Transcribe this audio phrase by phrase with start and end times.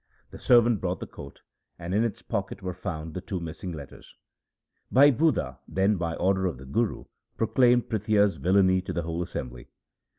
[0.31, 1.41] The servant brought the coat,
[1.77, 4.15] and in its pocket were found the two missing letters!
[4.91, 7.03] Bhai Budha then by order of the Guru
[7.37, 9.67] proclaimed Prithia's villainy to the whole assembly.